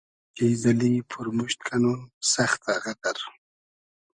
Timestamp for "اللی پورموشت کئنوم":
0.69-1.99